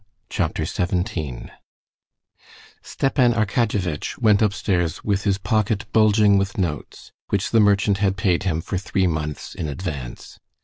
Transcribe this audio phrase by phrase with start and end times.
[0.31, 1.51] Chapter 17
[2.81, 8.41] Stepan Arkadyevitch went upstairs with his pocket bulging with notes, which the merchant had paid
[8.41, 10.39] him for three months in advance.